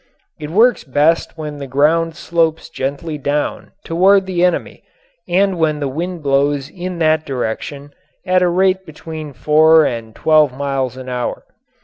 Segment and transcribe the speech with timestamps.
[0.39, 4.81] It works best when the ground slopes gently down toward the enemy
[5.27, 7.93] and when the wind blows in that direction
[8.25, 11.45] at a rate between four and twelve miles an hour.